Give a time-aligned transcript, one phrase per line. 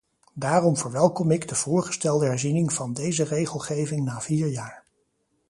[0.33, 4.83] Daarom verwelkom ik de voorgestelde herziening van deze regelgeving na vier jaar.